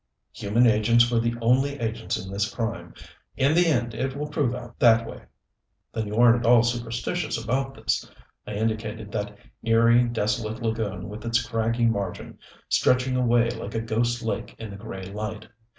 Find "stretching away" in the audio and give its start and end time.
12.67-13.51